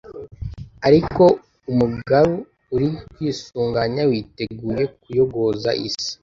[0.87, 1.23] ariko
[1.71, 2.35] umugaru
[2.75, 6.11] uri kwisuganya, witeguye kuyogoza isi